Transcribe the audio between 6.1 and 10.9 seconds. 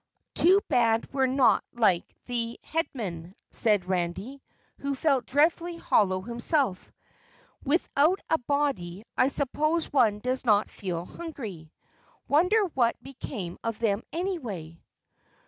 himself. "Without a body, I suppose one does not